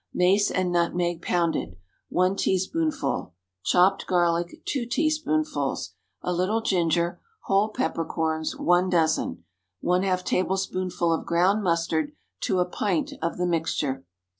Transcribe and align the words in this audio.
Mace 0.15 0.49
and 0.49 0.71
nutmeg 0.71 1.21
pounded, 1.21 1.77
1 2.09 2.35
teaspoonful. 2.37 3.35
Chopped 3.63 4.07
garlic, 4.07 4.59
2 4.65 4.87
teaspoonfuls. 4.87 5.93
A 6.23 6.33
little 6.33 6.59
ginger. 6.61 7.21
Whole 7.41 7.69
pepper 7.69 8.03
corns, 8.03 8.57
1 8.57 8.89
dozen. 8.89 9.43
½ 9.83 10.23
tablespoonful 10.23 11.13
of 11.13 11.27
ground 11.27 11.61
mustard 11.61 12.13
to 12.39 12.57
a 12.57 12.65
pint 12.65 13.13
of 13.21 13.37
the 13.37 13.45
mixture. 13.45 14.03